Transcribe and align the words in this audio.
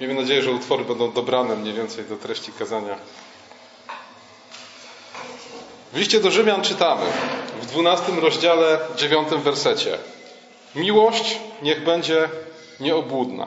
Miejmy 0.00 0.14
nadzieję, 0.14 0.42
że 0.42 0.50
utwory 0.50 0.84
będą 0.84 1.12
dobrane 1.12 1.56
mniej 1.56 1.74
więcej 1.74 2.04
do 2.04 2.16
treści 2.16 2.52
kazania. 2.52 2.96
W 5.92 5.96
liście 5.98 6.20
do 6.20 6.30
Rzymian 6.30 6.62
czytamy 6.62 7.04
w 7.62 7.66
12 7.66 8.12
rozdziale, 8.12 8.78
9 8.96 9.28
wersecie. 9.28 9.98
Miłość 10.74 11.38
niech 11.62 11.84
będzie 11.84 12.28
nieobłudna. 12.80 13.46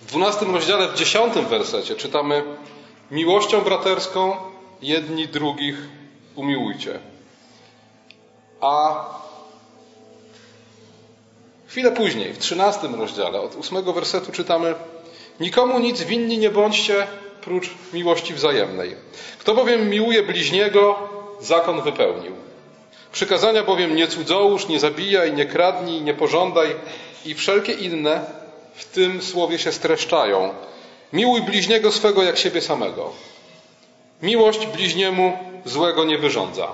W 0.00 0.06
12 0.06 0.46
rozdziale, 0.46 0.88
w 0.88 0.94
10 0.94 1.34
wersecie 1.34 1.94
czytamy 1.96 2.42
Miłością 3.10 3.60
braterską 3.60 4.36
jedni 4.82 5.28
drugich 5.28 5.76
umiłujcie. 6.34 6.98
A 8.60 9.04
chwilę 11.66 11.92
później, 11.92 12.32
w 12.32 12.38
13 12.38 12.88
rozdziale, 12.88 13.40
od 13.40 13.56
8 13.56 13.92
wersetu 13.92 14.32
czytamy 14.32 14.74
Nikomu 15.40 15.78
nic 15.78 16.02
winni 16.02 16.38
nie 16.38 16.50
bądźcie, 16.50 17.06
prócz 17.40 17.70
miłości 17.92 18.34
wzajemnej. 18.34 18.96
Kto 19.38 19.54
bowiem 19.54 19.90
miłuje 19.90 20.22
bliźniego, 20.22 20.98
zakon 21.40 21.82
wypełnił. 21.82 22.32
Przykazania 23.12 23.62
bowiem 23.62 23.96
nie 23.96 24.08
cudzołóż, 24.08 24.68
nie 24.68 24.80
zabijaj, 24.80 25.32
nie 25.32 25.46
kradnij, 25.46 26.02
nie 26.02 26.14
pożądaj 26.14 26.74
i 27.24 27.34
wszelkie 27.34 27.72
inne 27.72 28.24
w 28.74 28.84
tym 28.84 29.22
słowie 29.22 29.58
się 29.58 29.72
streszczają. 29.72 30.54
Miłuj 31.12 31.42
bliźniego 31.42 31.92
swego 31.92 32.22
jak 32.22 32.38
siebie 32.38 32.60
samego. 32.60 33.12
Miłość 34.22 34.66
bliźniemu 34.66 35.38
złego 35.64 36.04
nie 36.04 36.18
wyrządza. 36.18 36.68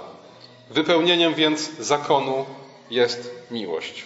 Wypełnieniem 0.70 1.34
więc 1.34 1.70
zakonu 1.78 2.46
jest 2.90 3.30
miłość. 3.50 4.04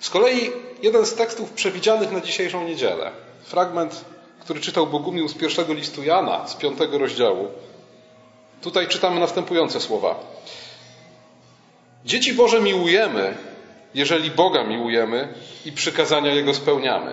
Z 0.00 0.10
kolei 0.10 0.50
jeden 0.84 1.06
z 1.06 1.14
tekstów 1.14 1.50
przewidzianych 1.50 2.12
na 2.12 2.20
dzisiejszą 2.20 2.64
niedzielę, 2.64 3.10
fragment, 3.42 4.04
który 4.40 4.60
czytał 4.60 4.86
Bogumił 4.86 5.28
z 5.28 5.34
pierwszego 5.34 5.72
listu 5.72 6.02
Jana, 6.02 6.48
z 6.48 6.54
piątego 6.54 6.98
rozdziału. 6.98 7.48
Tutaj 8.62 8.88
czytamy 8.88 9.20
następujące 9.20 9.80
słowa. 9.80 10.20
Dzieci 12.04 12.32
Boże 12.32 12.60
miłujemy, 12.60 13.36
jeżeli 13.94 14.30
Boga 14.30 14.64
miłujemy 14.64 15.34
i 15.64 15.72
przykazania 15.72 16.34
Jego 16.34 16.54
spełniamy. 16.54 17.12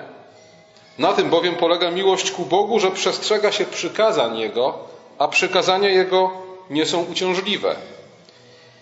Na 0.97 1.13
tym 1.13 1.29
bowiem 1.29 1.55
polega 1.55 1.91
miłość 1.91 2.31
ku 2.31 2.45
Bogu, 2.45 2.79
że 2.79 2.91
przestrzega 2.91 3.51
się 3.51 3.65
przykazań 3.65 4.39
Jego, 4.39 4.79
a 5.17 5.27
przykazania 5.27 5.89
Jego 5.89 6.31
nie 6.69 6.85
są 6.85 7.03
uciążliwe. 7.03 7.75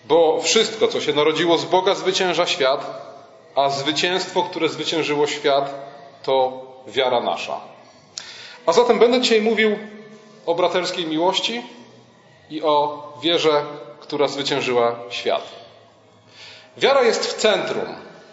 Bo 0.04 0.40
wszystko, 0.42 0.88
co 0.88 1.00
się 1.00 1.12
narodziło 1.12 1.58
z 1.58 1.64
Boga, 1.64 1.94
zwycięża 1.94 2.46
świat, 2.46 3.09
a 3.54 3.70
zwycięstwo, 3.70 4.42
które 4.42 4.68
zwyciężyło 4.68 5.26
świat, 5.26 5.74
to 6.22 6.62
wiara 6.86 7.20
nasza. 7.20 7.60
A 8.66 8.72
zatem 8.72 8.98
będę 8.98 9.20
dzisiaj 9.20 9.42
mówił 9.42 9.78
o 10.46 10.54
braterskiej 10.54 11.06
miłości 11.06 11.62
i 12.50 12.62
o 12.62 13.02
wierze, 13.22 13.64
która 14.00 14.28
zwyciężyła 14.28 14.96
świat. 15.10 15.42
Wiara 16.76 17.02
jest 17.02 17.26
w 17.26 17.34
centrum 17.34 17.86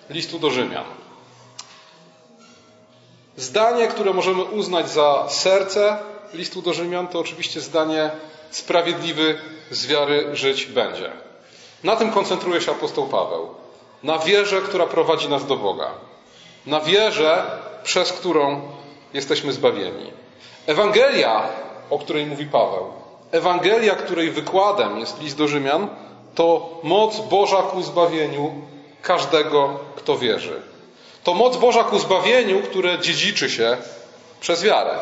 listu 0.10 0.40
do 0.40 0.50
Rzymian. 0.50 0.86
Zdanie, 3.38 3.88
które 3.88 4.14
możemy 4.14 4.44
uznać 4.44 4.90
za 4.90 5.26
serce 5.30 5.98
listu 6.34 6.62
do 6.62 6.74
Rzymian, 6.74 7.08
to 7.08 7.20
oczywiście 7.20 7.62
zdanie 7.62 8.12
sprawiedliwy 8.52 9.40
z 9.72 9.88
wiary 9.88 10.36
żyć 10.36 10.66
będzie. 10.66 11.12
Na 11.84 11.96
tym 11.96 12.12
koncentruje 12.12 12.62
się 12.62 12.72
apostoł 12.72 13.08
Paweł. 13.08 13.56
Na 14.04 14.20
wierze, 14.20 14.62
która 14.62 14.86
prowadzi 14.86 15.30
nas 15.30 15.46
do 15.46 15.58
Boga. 15.58 15.92
Na 16.66 16.80
wierze, 16.80 17.44
przez 17.84 18.14
którą 18.14 18.62
jesteśmy 19.14 19.54
zbawieni. 19.54 20.12
Ewangelia, 20.68 21.50
o 21.90 22.00
której 22.00 22.26
mówi 22.26 22.46
Paweł, 22.46 22.92
Ewangelia, 23.32 23.96
której 23.96 24.32
wykładem 24.32 25.00
jest 25.00 25.22
list 25.22 25.38
do 25.38 25.48
Rzymian, 25.48 25.88
to 26.36 26.80
moc 26.84 27.20
Boża 27.20 27.62
ku 27.62 27.84
zbawieniu 27.84 28.54
każdego, 29.02 29.80
kto 29.96 30.18
wierzy. 30.18 30.62
To 31.24 31.34
moc 31.34 31.58
Boża 31.58 31.84
ku 31.84 32.00
zbawieniu, 32.00 32.62
które 32.62 33.00
dziedziczy 33.00 33.50
się 33.50 33.78
przez 34.40 34.64
wiarę. 34.64 34.98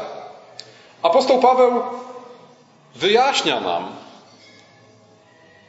Apostoł 1.01 1.39
Paweł 1.39 1.83
wyjaśnia 2.95 3.59
nam, 3.59 3.87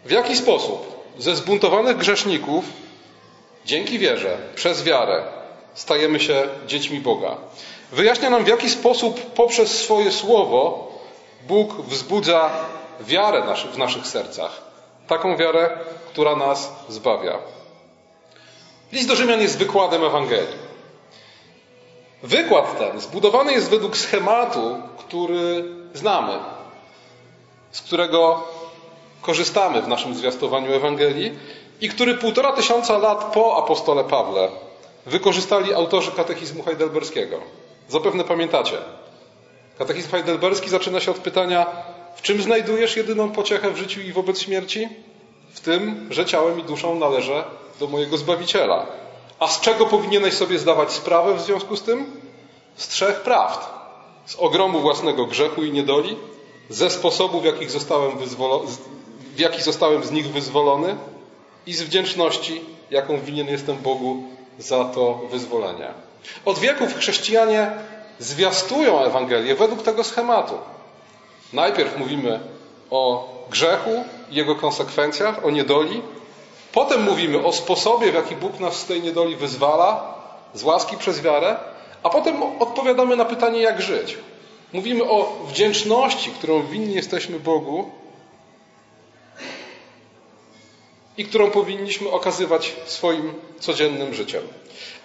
w 0.05 0.11
jaki 0.11 0.37
sposób 0.37 1.05
ze 1.19 1.37
zbuntowanych 1.37 1.97
grzeszników, 1.97 2.65
dzięki 3.67 3.99
wierze, 3.99 4.39
przez 4.55 4.83
wiarę, 4.83 5.23
stajemy 5.75 6.21
się 6.21 6.49
dziećmi 6.67 7.01
Boga. 7.01 7.37
Wyjaśnia 7.93 8.31
nam, 8.31 8.45
w 8.45 8.49
jaki 8.49 8.71
sposób 8.71 9.21
poprzez 9.21 9.83
swoje 9.83 10.13
słowo 10.13 10.93
Bóg 11.49 11.81
wzbudza 11.81 12.51
wiarę 13.01 13.43
w 13.73 13.79
naszych 13.79 14.07
sercach. 14.07 14.63
Taką 15.07 15.37
wiarę, 15.37 15.79
która 16.07 16.37
nas 16.37 16.73
zbawia. 16.89 17.39
List 18.93 19.09
do 19.09 19.17
Rzymian 19.17 19.41
jest 19.41 19.59
wykładem 19.59 20.05
Ewangelii. 20.05 20.67
Wykład 22.23 22.79
ten 22.79 23.01
zbudowany 23.01 23.53
jest 23.53 23.71
według 23.71 23.97
schematu, 23.97 24.77
który 24.99 25.65
znamy, 25.95 26.39
z 27.71 27.83
którego 27.83 28.45
korzystamy 29.23 29.83
w 29.83 29.89
naszym 29.89 30.15
zwiastowaniu 30.15 30.73
Ewangelii 30.73 31.33
i 31.81 31.89
który 31.89 32.15
półtora 32.15 32.53
tysiąca 32.53 32.99
lat 32.99 33.33
po 33.35 33.57
apostole 33.57 34.05
Pawle 34.05 34.49
wykorzystali 35.07 35.75
autorzy 35.75 36.11
katechizmu 36.11 36.63
heidelberskiego. 36.63 37.41
Zapewne 37.89 38.25
pamiętacie. 38.25 38.77
Katechizm 39.79 40.11
heidelberski 40.11 40.71
zaczyna 40.71 41.01
się 41.01 41.11
od 41.11 41.19
pytania, 41.19 41.67
w 42.17 42.23
czym 42.23 42.43
znajdujesz 42.43 42.97
jedyną 42.97 43.33
pociechę 43.33 43.71
w 43.71 43.77
życiu 43.77 44.01
i 44.01 44.13
wobec 44.13 44.41
śmierci? 44.41 44.89
W 45.53 45.61
tym, 45.61 46.09
że 46.11 46.27
ciałem 46.27 46.61
i 46.61 46.63
duszą 46.63 46.95
należę 46.95 47.45
do 47.81 47.87
mojego 47.87 48.17
Zbawiciela. 48.17 48.87
A 49.39 49.49
z 49.49 49.61
czego 49.61 49.87
powinieneś 49.87 50.35
sobie 50.35 50.59
zdawać 50.59 50.93
sprawę 50.93 51.35
w 51.35 51.41
związku 51.41 51.77
z 51.77 51.83
tym? 51.83 52.21
Z 52.77 52.89
trzech 52.89 53.21
prawd. 53.21 53.67
Z 54.27 54.37
ogromu 54.37 54.81
własnego 54.81 55.27
grzechu 55.27 55.63
i 55.63 55.73
niedoli, 55.73 56.17
ze 56.69 56.91
sposobów, 56.91 57.43
w 57.43 57.45
jakich 57.45 57.71
zostałem, 57.71 58.19
wyzwolo... 58.19 58.63
w 59.37 59.39
jakich 59.39 59.63
zostałem 59.63 60.05
z 60.05 60.11
nich 60.11 60.33
wyzwolony 60.33 60.97
i 61.67 61.75
z 61.75 61.83
wdzięczności, 61.83 62.61
jaką 62.91 63.21
winien 63.21 63.47
jestem 63.47 63.77
Bogu 63.77 64.23
za 64.59 64.85
to 64.85 65.15
wyzwolenie. 65.31 65.89
Od 66.45 66.59
wieków 66.59 66.95
chrześcijanie 66.95 67.71
zwiastują 68.19 69.01
Ewangelię 69.01 69.55
według 69.55 69.83
tego 69.83 70.05
schematu. 70.05 70.55
Najpierw 71.53 71.99
mówimy 71.99 72.41
o 72.91 73.29
grzechu 73.51 74.05
i 74.31 74.35
jego 74.35 74.55
konsekwencjach, 74.55 75.45
o 75.45 75.51
niedoli. 75.51 76.03
Potem 76.73 77.03
mówimy 77.03 77.45
o 77.45 77.53
sposobie, 77.53 78.13
w 78.13 78.15
jaki 78.15 78.37
Bóg 78.37 78.61
nas 78.61 78.77
z 78.77 78.85
tej 78.85 79.03
niedoli 79.03 79.37
wyzwala, 79.37 80.15
z 80.55 80.63
łaski 80.63 80.97
przez 80.97 81.21
wiarę, 81.21 81.57
a 82.03 82.11
potem 82.11 82.43
odpowiadamy 82.61 83.17
na 83.17 83.25
pytanie, 83.25 83.61
jak 83.61 83.83
żyć. 83.83 84.19
Mówimy 84.73 85.05
o 85.05 85.33
wdzięczności, 85.49 86.31
którą 86.31 86.63
winni 86.63 86.95
jesteśmy 86.95 87.41
Bogu 87.41 87.91
i 91.19 91.25
którą 91.25 91.51
powinniśmy 91.51 92.11
okazywać 92.11 92.77
swoim 92.87 93.35
codziennym 93.61 94.15
życiem. 94.15 94.43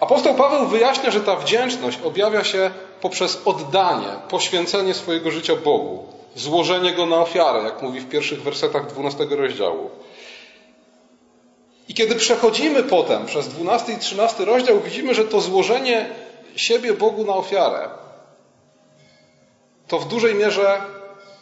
Apostoł 0.00 0.34
Paweł 0.34 0.66
wyjaśnia, 0.66 1.10
że 1.10 1.20
ta 1.20 1.36
wdzięczność 1.36 1.98
objawia 2.04 2.44
się 2.44 2.70
poprzez 3.00 3.42
oddanie, 3.44 4.08
poświęcenie 4.28 4.94
swojego 4.94 5.30
życia 5.30 5.56
Bogu, 5.56 6.06
złożenie 6.36 6.92
go 6.92 7.06
na 7.06 7.16
ofiarę, 7.16 7.62
jak 7.62 7.82
mówi 7.82 8.00
w 8.00 8.08
pierwszych 8.08 8.42
wersetach 8.42 8.86
12 8.86 9.26
rozdziału. 9.30 9.90
I 11.88 11.94
kiedy 11.94 12.14
przechodzimy 12.14 12.82
potem 12.82 13.26
przez 13.26 13.48
12 13.48 13.92
i 13.92 13.98
13 13.98 14.44
rozdział, 14.44 14.80
widzimy, 14.80 15.14
że 15.14 15.24
to 15.24 15.40
złożenie 15.40 16.08
siebie 16.56 16.92
Bogu 16.92 17.24
na 17.24 17.34
ofiarę, 17.34 17.88
to 19.88 19.98
w 19.98 20.08
dużej 20.08 20.34
mierze, 20.34 20.80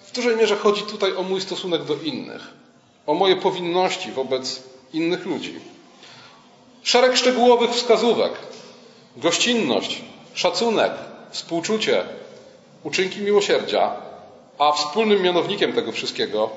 w 0.02 0.12
dużej 0.12 0.36
mierze 0.36 0.56
chodzi 0.56 0.82
tutaj 0.82 1.16
o 1.16 1.22
mój 1.22 1.40
stosunek 1.40 1.84
do 1.84 1.94
innych, 1.94 2.42
o 3.06 3.14
moje 3.14 3.36
powinności 3.36 4.12
wobec 4.12 4.62
innych 4.92 5.26
ludzi. 5.26 5.54
Szereg 6.82 7.16
szczegółowych 7.16 7.70
wskazówek, 7.70 8.32
gościnność, 9.16 10.02
szacunek, 10.34 10.92
współczucie, 11.30 12.04
uczynki 12.84 13.20
miłosierdzia, 13.20 13.96
a 14.58 14.72
wspólnym 14.72 15.22
mianownikiem 15.22 15.72
tego 15.72 15.92
wszystkiego 15.92 16.50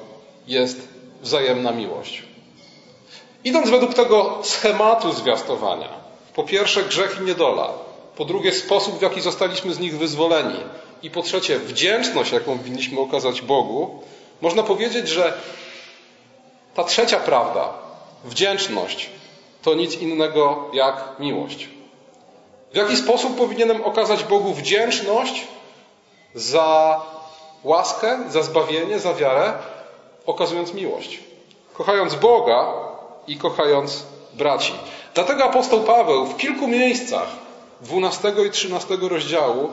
jest 0.48 0.88
wzajemna 1.22 1.72
miłość. 1.72 2.24
Idąc 3.44 3.70
według 3.70 3.94
tego 3.94 4.40
schematu 4.44 5.12
zwiastowania, 5.12 5.90
po 6.36 6.44
pierwsze 6.44 6.84
grzech 6.84 7.18
i 7.22 7.24
niedola, 7.24 7.70
po 8.16 8.26
drugie 8.26 8.52
sposób, 8.52 9.00
w 9.00 9.02
jaki 9.02 9.22
zostaliśmy 9.22 9.74
z 9.74 9.80
nich 9.80 9.98
wyzwoleni 9.98 10.60
i 11.04 11.10
po 11.10 11.22
trzecie 11.22 11.60
wdzięczność, 11.60 12.32
jaką 12.32 12.58
winniśmy 12.58 13.00
okazać 13.00 13.42
Bogu, 13.42 14.02
można 14.42 14.64
powiedzieć, 14.64 15.08
że 15.08 15.34
ta 16.76 16.84
trzecia 16.84 17.20
prawda, 17.20 17.83
wdzięczność, 18.24 19.10
to 19.62 19.74
nic 19.74 19.96
innego 19.96 20.70
jak 20.74 21.16
miłość. 21.20 21.70
W 22.74 22.75
jaki 22.75 22.98
sposób 22.98 23.38
powinienem 23.38 23.84
okazać 23.84 24.24
Bogu 24.24 24.54
wdzięczność 24.54 25.48
za 26.36 27.02
łaskę, 27.64 28.20
za 28.30 28.44
zbawienie, 28.44 29.00
za 29.00 29.14
wiarę, 29.14 29.54
okazując 30.25 30.74
miłość. 30.74 31.20
Kochając 31.74 32.16
Boga 32.16 32.74
i 33.28 33.38
kochając 33.38 34.04
braci. 34.34 34.74
Dlatego 35.14 35.44
apostoł 35.44 35.80
Paweł 35.84 36.25
w 36.25 36.38
kilku 36.38 36.68
miejscach 36.68 37.28
12 37.81 38.34
i 38.48 38.52
13 38.52 38.98
rozdziału 39.02 39.70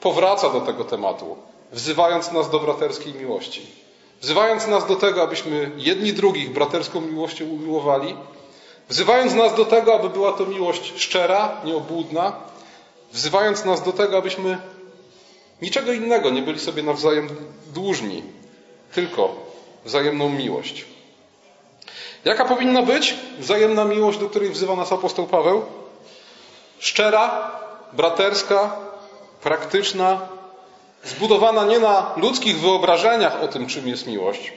powraca 0.00 0.50
do 0.50 0.60
tego 0.60 0.84
tematu, 0.84 1.36
wzywając 1.72 2.32
nas 2.32 2.50
do 2.50 2.58
braterskiej 2.58 3.14
miłości. 3.14 3.79
Wzywając 4.20 4.66
nas 4.66 4.86
do 4.86 4.96
tego, 4.96 5.22
abyśmy 5.22 5.70
jedni 5.76 6.12
drugich 6.12 6.52
braterską 6.52 7.00
miłością 7.00 7.44
umiłowali, 7.44 8.16
wzywając 8.88 9.34
nas 9.34 9.54
do 9.54 9.64
tego, 9.64 9.94
aby 9.94 10.08
była 10.08 10.32
to 10.32 10.46
miłość 10.46 10.92
szczera, 10.96 11.60
nieobłudna, 11.64 12.32
wzywając 13.12 13.64
nas 13.64 13.82
do 13.82 13.92
tego, 13.92 14.18
abyśmy 14.18 14.58
niczego 15.62 15.92
innego 15.92 16.30
nie 16.30 16.42
byli 16.42 16.58
sobie 16.58 16.82
nawzajem 16.82 17.28
dłużni, 17.74 18.22
tylko 18.94 19.36
wzajemną 19.84 20.28
miłość. 20.28 20.84
Jaka 22.24 22.44
powinna 22.44 22.82
być 22.82 23.14
wzajemna 23.38 23.84
miłość, 23.84 24.18
do 24.18 24.28
której 24.28 24.50
wzywa 24.50 24.76
nas 24.76 24.92
apostoł 24.92 25.26
Paweł? 25.26 25.62
Szczera, 26.78 27.50
braterska, 27.92 28.76
praktyczna, 29.42 30.28
zbudowana 31.04 31.64
nie 31.64 31.78
na 31.78 32.12
ludzkich 32.16 32.58
wyobrażeniach 32.58 33.42
o 33.42 33.48
tym, 33.48 33.66
czym 33.66 33.88
jest 33.88 34.06
miłość, 34.06 34.52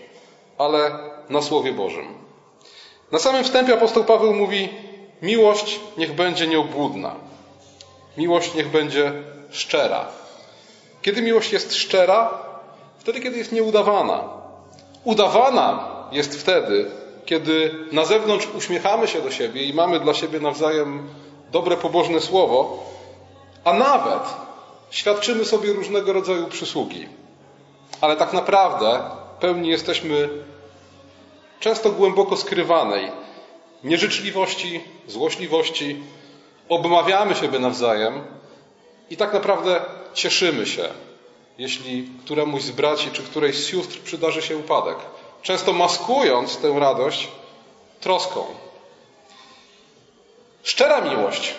ale 0.58 0.92
na 1.30 1.42
Słowie 1.42 1.74
Bożym. 1.74 2.08
Na 3.12 3.20
samym 3.20 3.44
wstępie 3.44 3.74
apostoł 3.74 4.04
Paweł 4.04 4.34
mówi: 4.34 4.70
Miłość 5.22 5.80
niech 5.98 6.16
będzie 6.16 6.48
nieobłudna. 6.48 7.16
Miłość 8.18 8.54
niech 8.54 8.72
będzie 8.72 9.12
szczera. 9.52 10.06
Kiedy 11.02 11.22
miłość 11.22 11.54
jest 11.54 11.76
szczera? 11.76 12.30
Wtedy, 13.00 13.22
kiedy 13.22 13.38
jest 13.38 13.52
nieudawana. 13.52 14.24
Udawana 15.04 15.88
jest 16.12 16.42
wtedy, 16.42 16.92
kiedy 17.26 17.76
na 17.92 18.06
zewnątrz 18.06 18.48
uśmiechamy 18.58 19.08
się 19.08 19.22
do 19.22 19.32
siebie 19.32 19.64
i 19.64 19.74
mamy 19.74 20.00
dla 20.00 20.14
siebie 20.14 20.40
nawzajem 20.40 21.10
dobre, 21.52 21.78
pobożne 21.78 22.22
słowo, 22.22 22.84
a 23.64 23.74
nawet 23.74 24.24
świadczymy 24.94 25.46
sobie 25.46 25.74
różnego 25.74 26.14
rodzaju 26.14 26.48
przysługi. 26.48 27.08
Ale 28.02 28.16
tak 28.16 28.34
naprawdę 28.34 29.04
pełni 29.40 29.70
jesteśmy 29.70 30.30
często 31.60 31.92
głęboko 31.92 32.38
skrywanej 32.38 33.12
nieżyczliwości, 33.84 34.84
złośliwości, 35.08 36.04
obmawiamy 36.70 37.36
siebie 37.36 37.60
nawzajem 37.60 38.22
i 39.10 39.18
tak 39.18 39.34
naprawdę 39.34 39.82
cieszymy 40.14 40.66
się, 40.66 40.90
jeśli 41.58 42.10
któremuś 42.26 42.62
z 42.62 42.72
braci 42.72 43.10
czy 43.14 43.24
którejś 43.24 43.56
z 43.56 43.68
sióstr 43.68 44.00
przydarzy 44.00 44.42
się 44.42 44.58
upadek, 44.58 44.98
często 45.42 45.74
maskując 45.74 46.58
tę 46.58 46.80
radość 46.80 47.28
troską. 48.02 48.46
Szczera 50.64 51.02
miłość 51.02 51.54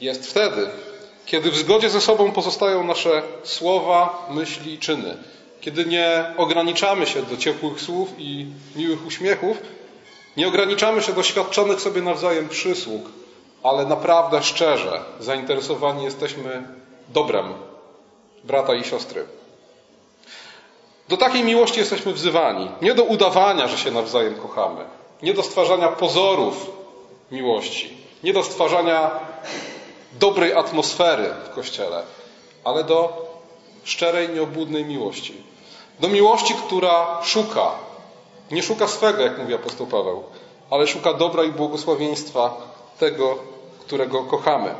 jest 0.00 0.30
wtedy, 0.30 0.70
kiedy 1.26 1.50
w 1.50 1.56
zgodzie 1.56 1.90
ze 1.90 2.00
sobą 2.00 2.32
pozostają 2.32 2.84
nasze 2.84 3.22
słowa, 3.44 4.26
myśli 4.30 4.74
i 4.74 4.78
czyny. 4.78 5.16
Kiedy 5.60 5.84
nie 5.84 6.24
ograniczamy 6.36 7.06
się 7.06 7.22
do 7.22 7.36
ciepłych 7.36 7.80
słów 7.80 8.08
i 8.18 8.46
miłych 8.76 9.06
uśmiechów, 9.06 9.56
nie 10.36 10.48
ograniczamy 10.48 11.02
się 11.02 11.12
do 11.12 11.22
świadczonych 11.22 11.80
sobie 11.80 12.02
nawzajem 12.02 12.48
przysług, 12.48 13.02
ale 13.62 13.86
naprawdę 13.86 14.42
szczerze 14.42 15.00
zainteresowani 15.20 16.04
jesteśmy 16.04 16.68
dobrem 17.08 17.54
brata 18.44 18.74
i 18.74 18.84
siostry. 18.84 19.24
Do 21.08 21.16
takiej 21.16 21.44
miłości 21.44 21.80
jesteśmy 21.80 22.12
wzywani. 22.12 22.70
Nie 22.82 22.94
do 22.94 23.02
udawania, 23.02 23.68
że 23.68 23.78
się 23.78 23.90
nawzajem 23.90 24.34
kochamy. 24.34 24.84
Nie 25.22 25.34
do 25.34 25.42
stwarzania 25.42 25.88
pozorów 25.88 26.70
miłości. 27.30 27.96
Nie 28.24 28.32
do 28.32 28.42
stwarzania 28.42 29.10
dobrej 30.18 30.52
atmosfery 30.54 31.34
w 31.44 31.54
kościele, 31.54 32.02
ale 32.64 32.84
do 32.84 33.26
szczerej, 33.84 34.28
nieobłudnej 34.28 34.84
miłości. 34.84 35.44
Do 36.00 36.08
miłości, 36.08 36.54
która 36.54 37.22
szuka. 37.22 37.70
Nie 38.50 38.62
szuka 38.62 38.88
swego, 38.88 39.22
jak 39.22 39.38
mówi 39.38 39.54
apostoł 39.54 39.86
Paweł, 39.86 40.24
ale 40.70 40.86
szuka 40.86 41.14
dobra 41.14 41.44
i 41.44 41.52
błogosławieństwa 41.52 42.56
tego, 42.98 43.38
którego 43.80 44.22
kochamy. 44.22 44.74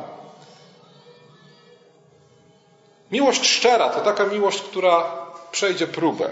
Miłość 3.11 3.45
szczera 3.45 3.89
to 3.89 4.01
taka 4.01 4.25
miłość, 4.25 4.61
która 4.61 5.03
przejdzie 5.51 5.87
próbę, 5.87 6.29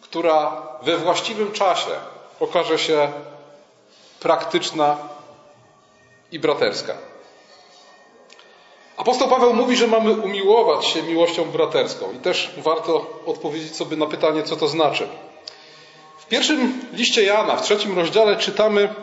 która 0.00 0.62
we 0.82 0.96
właściwym 0.96 1.52
czasie 1.52 1.90
okaże 2.40 2.78
się 2.78 3.12
praktyczna 4.20 4.96
i 6.32 6.38
braterska. 6.38 7.11
Apostoł 9.02 9.28
Paweł 9.28 9.54
mówi, 9.54 9.76
że 9.76 9.86
mamy 9.86 10.12
umiłować 10.12 10.86
się 10.86 11.02
miłością 11.02 11.44
braterską 11.44 12.12
i 12.12 12.18
też 12.18 12.54
warto 12.58 13.20
odpowiedzieć 13.26 13.76
sobie 13.76 13.96
na 13.96 14.06
pytanie, 14.06 14.42
co 14.42 14.56
to 14.56 14.68
znaczy. 14.68 15.08
W 16.18 16.26
pierwszym 16.26 16.80
liście 16.92 17.22
Jana, 17.22 17.56
w 17.56 17.62
trzecim 17.62 17.98
rozdziale 17.98 18.36
czytamy, 18.36 18.94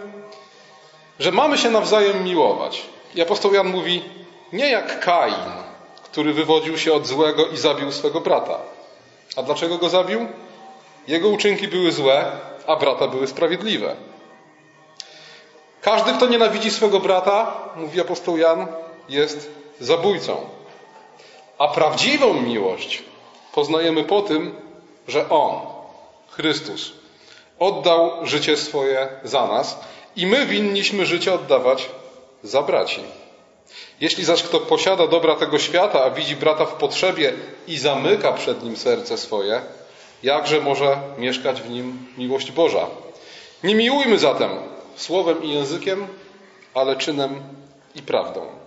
że 1.20 1.32
mamy 1.32 1.58
się 1.58 1.70
nawzajem 1.70 2.24
miłować. 2.24 2.82
I 3.16 3.22
apostoł 3.22 3.54
Jan 3.54 3.68
mówi, 3.68 4.04
nie 4.54 4.70
jak 4.70 5.00
Kain, 5.00 5.52
który 6.04 6.34
wywodził 6.34 6.78
się 6.78 6.94
od 6.94 7.08
złego 7.08 7.48
i 7.48 7.58
zabił 7.58 7.92
swego 7.92 8.22
brata. 8.22 8.58
A 9.36 9.44
dlaczego 9.44 9.78
go 9.78 9.90
zabił? 9.90 10.28
Jego 11.08 11.30
uczynki 11.30 11.68
były 11.68 11.92
złe, 11.92 12.32
a 12.68 12.76
brata 12.76 13.08
były 13.08 13.28
sprawiedliwe. 13.28 13.96
Każdy, 15.82 16.14
kto 16.14 16.28
nienawidzi 16.28 16.72
swego 16.72 17.00
brata, 17.00 17.54
mówi 17.76 18.02
apostoł 18.02 18.38
Jan, 18.38 18.68
jest 19.10 19.59
zabójcą. 19.80 20.50
A 21.58 21.68
prawdziwą 21.68 22.34
miłość 22.34 23.04
poznajemy 23.54 24.04
po 24.04 24.22
tym, 24.22 24.56
że 25.08 25.30
On, 25.30 25.60
Chrystus, 26.30 26.92
oddał 27.60 28.26
życie 28.26 28.58
swoje 28.58 29.08
za 29.24 29.48
nas 29.48 29.80
i 30.16 30.26
my 30.26 30.46
winniśmy 30.46 31.06
życie 31.06 31.34
oddawać 31.34 31.90
za 32.44 32.62
braci. 32.62 33.02
Jeśli 34.02 34.26
zaś 34.26 34.44
kto 34.44 34.60
posiada 34.60 35.08
dobra 35.08 35.36
tego 35.36 35.60
świata, 35.60 36.04
a 36.04 36.10
widzi 36.10 36.36
brata 36.36 36.66
w 36.66 36.74
potrzebie 36.74 37.34
i 37.68 37.78
zamyka 37.78 38.34
przed 38.34 38.64
nim 38.64 38.78
serce 38.78 39.18
swoje, 39.18 39.62
jakże 40.24 40.62
może 40.62 40.98
mieszkać 41.18 41.62
w 41.62 41.70
nim 41.70 42.08
miłość 42.18 42.52
Boża? 42.52 42.88
Nie 43.64 43.76
miłujmy 43.76 44.20
zatem 44.20 44.50
słowem 44.96 45.44
i 45.44 45.54
językiem, 45.54 46.08
ale 46.74 46.96
czynem 46.96 47.44
i 47.96 48.02
prawdą. 48.02 48.59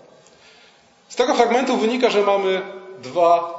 Z 1.13 1.17
tego 1.17 1.35
fragmentu 1.35 1.77
wynika, 1.77 2.11
że 2.11 2.23
mamy 2.23 2.63
dwa 2.99 3.55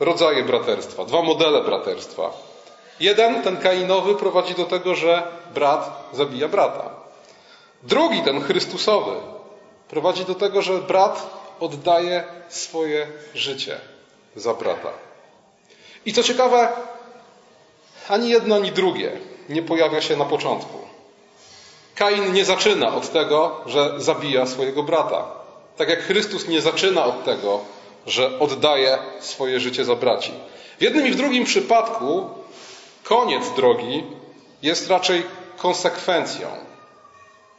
rodzaje 0.00 0.44
braterstwa, 0.44 1.04
dwa 1.04 1.22
modele 1.22 1.62
braterstwa. 1.62 2.30
Jeden, 3.00 3.42
ten 3.42 3.56
kainowy, 3.56 4.14
prowadzi 4.14 4.54
do 4.54 4.64
tego, 4.64 4.94
że 4.94 5.22
brat 5.54 6.10
zabija 6.12 6.48
brata. 6.48 6.90
Drugi, 7.82 8.22
ten 8.22 8.42
chrystusowy, 8.42 9.16
prowadzi 9.88 10.24
do 10.24 10.34
tego, 10.34 10.62
że 10.62 10.78
brat 10.78 11.30
oddaje 11.60 12.24
swoje 12.48 13.06
życie 13.34 13.80
za 14.36 14.54
brata. 14.54 14.90
I 16.06 16.12
co 16.12 16.22
ciekawe, 16.22 16.68
ani 18.08 18.28
jedno, 18.28 18.56
ani 18.56 18.72
drugie 18.72 19.12
nie 19.48 19.62
pojawia 19.62 20.00
się 20.02 20.16
na 20.16 20.24
początku. 20.24 20.78
Kain 21.94 22.32
nie 22.32 22.44
zaczyna 22.44 22.94
od 22.94 23.12
tego, 23.12 23.60
że 23.66 24.00
zabija 24.00 24.46
swojego 24.46 24.82
brata. 24.82 25.39
Tak 25.80 25.88
jak 25.88 26.02
Chrystus 26.02 26.48
nie 26.48 26.60
zaczyna 26.60 27.04
od 27.04 27.24
tego, 27.24 27.60
że 28.06 28.38
oddaje 28.38 28.98
swoje 29.20 29.60
życie 29.60 29.84
za 29.84 29.96
braci. 29.96 30.32
W 30.78 30.82
jednym 30.82 31.06
i 31.06 31.10
w 31.10 31.16
drugim 31.16 31.44
przypadku 31.44 32.28
koniec 33.04 33.50
drogi 33.56 34.04
jest 34.62 34.88
raczej 34.88 35.22
konsekwencją 35.56 36.48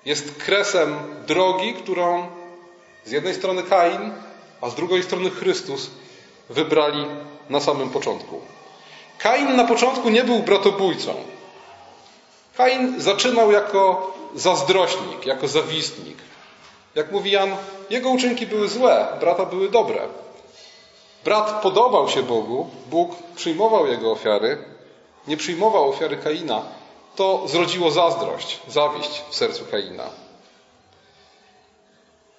jest 0.06 0.36
kresem 0.36 0.96
drogi, 1.28 1.74
którą 1.74 2.28
z 3.06 3.12
jednej 3.12 3.34
strony 3.34 3.63
Kain, 3.63 4.13
a 4.62 4.70
z 4.70 4.75
drugiej 4.75 5.04
strony 5.04 5.30
Chrystus 5.30 5.90
wybrali 6.50 7.06
na 7.50 7.60
samym 7.60 7.90
początku. 7.90 8.42
Kain 9.18 9.56
na 9.56 9.63
początku 9.63 10.10
nie 10.10 10.24
był 10.24 10.40
bratobójcą. 10.40 11.16
Kain 12.58 13.01
zaczynał 13.01 13.51
jako 13.51 14.13
zazdrośnik, 14.36 15.25
jako 15.25 15.48
zawistnik. 15.48 16.31
Jak 16.96 17.12
mówi 17.12 17.32
Jan, 17.32 17.56
jego 17.90 18.10
uczynki 18.10 18.48
były 18.48 18.68
złe, 18.70 19.08
brata 19.20 19.46
były 19.46 19.70
dobre. 19.70 20.08
Brat 21.24 21.62
podobał 21.62 22.10
się 22.10 22.24
Bogu, 22.24 22.70
Bóg 22.90 23.12
przyjmował 23.36 23.88
jego 23.88 24.12
ofiary, 24.12 24.58
nie 25.28 25.38
przyjmował 25.38 25.90
ofiary 25.90 26.18
Kaina, 26.18 26.62
to 27.16 27.48
zrodziło 27.48 27.92
zazdrość, 27.92 28.60
zawiść 28.68 29.24
w 29.30 29.36
sercu 29.36 29.66
Kaina. 29.72 30.04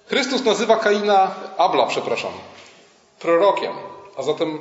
Chrystus 0.07 0.43
nazywa 0.43 0.77
Kaina, 0.77 1.35
Abla, 1.57 1.85
przepraszam, 1.85 2.31
prorokiem, 3.19 3.73
a 4.17 4.23
zatem 4.23 4.59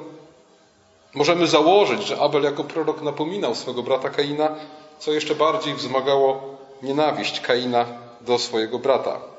możemy 1.14 1.46
założyć, 1.46 2.02
że 2.02 2.20
Abel 2.20 2.42
jako 2.42 2.64
prorok 2.64 3.02
napominał 3.02 3.54
swego 3.54 3.82
brata 3.82 4.10
Kaina, 4.10 4.54
co 4.98 5.12
jeszcze 5.12 5.34
bardziej 5.34 5.74
wzmagało 5.74 6.42
nienawiść 6.82 7.40
Kaina 7.40 7.86
do 8.20 8.38
swojego 8.38 8.78
brata. 8.78 9.31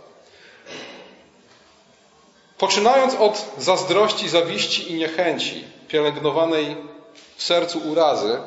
Poczynając 2.63 3.15
od 3.15 3.46
zazdrości, 3.58 4.29
zawiści 4.29 4.91
i 4.91 4.96
niechęci, 4.96 5.63
pielęgnowanej 5.88 6.75
w 7.36 7.43
sercu 7.43 7.79
urazy, 7.91 8.38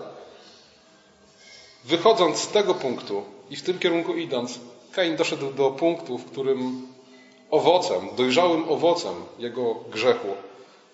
wychodząc 1.85 2.39
z 2.39 2.49
tego 2.49 2.75
punktu 2.75 3.25
i 3.51 3.57
w 3.57 3.63
tym 3.63 3.79
kierunku 3.79 4.15
idąc, 4.15 4.59
Kain 4.93 5.17
doszedł 5.17 5.53
do 5.53 5.71
punktu, 5.71 6.19
w 6.19 6.25
którym 6.31 6.87
owocem, 7.51 8.09
dojrzałym 8.17 8.69
owocem 8.69 9.15
jego 9.39 9.75
grzechu 9.75 10.29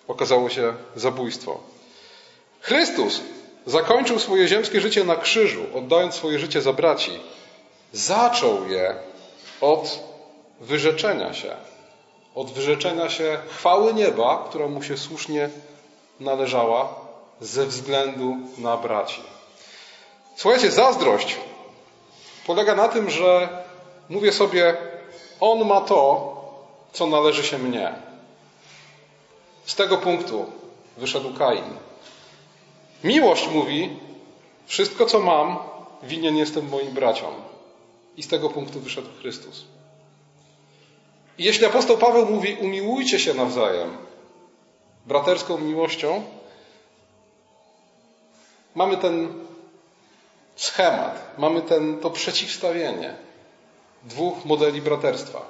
okazało 0.07 0.49
się 0.49 0.73
zabójstwo. 0.95 1.59
Chrystus 2.61 3.21
zakończył 3.65 4.19
swoje 4.19 4.47
ziemskie 4.47 4.81
życie 4.81 5.03
na 5.03 5.15
krzyżu, 5.15 5.63
oddając 5.73 6.15
swoje 6.15 6.39
życie 6.39 6.61
za 6.61 6.73
braci. 6.73 7.11
Zaczął 7.93 8.69
je 8.69 8.95
od 9.61 9.99
wyrzeczenia 10.61 11.33
się, 11.33 11.55
od 12.35 12.51
wyrzeczenia 12.51 13.09
się 13.09 13.37
chwały 13.49 13.93
nieba, 13.93 14.45
która 14.49 14.67
mu 14.67 14.83
się 14.83 14.97
słusznie 14.97 15.49
należała 16.19 16.95
ze 17.41 17.65
względu 17.65 18.37
na 18.57 18.77
braci. 18.77 19.21
Słuchajcie, 20.35 20.71
zazdrość 20.71 21.37
polega 22.47 22.75
na 22.75 22.87
tym, 22.87 23.09
że 23.09 23.49
mówię 24.09 24.31
sobie, 24.31 24.77
on 25.39 25.67
ma 25.67 25.81
to, 25.81 26.33
co 26.93 27.07
należy 27.07 27.43
się 27.43 27.57
mnie. 27.57 27.93
Z 29.65 29.75
tego 29.75 29.97
punktu 29.97 30.45
wyszedł 30.97 31.33
Kain. 31.33 31.63
Miłość 33.03 33.47
mówi, 33.47 33.99
wszystko 34.65 35.05
co 35.05 35.19
mam, 35.19 35.57
winien 36.03 36.37
jestem 36.37 36.69
moim 36.69 36.91
braciom. 36.91 37.33
I 38.17 38.23
z 38.23 38.27
tego 38.27 38.49
punktu 38.49 38.79
wyszedł 38.79 39.09
Chrystus. 39.21 39.65
Jeśli 41.37 41.65
apostoł 41.65 41.97
Paweł 41.97 42.25
mówi, 42.25 42.57
umiłujcie 42.61 43.19
się 43.19 43.33
nawzajem 43.33 43.97
braterską 45.05 45.57
miłością, 45.57 46.23
mamy 48.75 48.97
ten 48.97 49.33
schemat, 50.55 51.37
mamy 51.37 51.61
ten, 51.61 51.99
to 51.99 52.09
przeciwstawienie 52.09 53.15
dwóch 54.03 54.45
modeli 54.45 54.81
braterstwa. 54.81 55.41